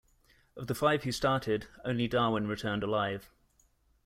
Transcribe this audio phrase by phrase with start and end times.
[0.57, 3.29] Of the five who started, only Darwin returned alive.